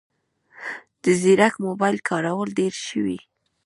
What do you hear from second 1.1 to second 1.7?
ځیرک